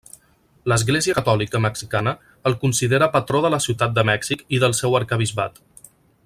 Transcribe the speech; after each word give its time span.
L'església 0.71 1.15
catòlica 1.17 1.61
mexicana 1.65 2.13
el 2.51 2.57
considera 2.65 3.11
patró 3.17 3.43
de 3.47 3.53
la 3.57 3.61
Ciutat 3.67 3.95
de 3.99 4.07
Mèxic 4.13 4.43
i 4.59 4.63
del 4.65 4.75
seu 4.83 4.99
arquebisbat. 5.03 5.63